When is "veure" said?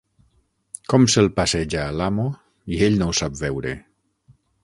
3.45-3.75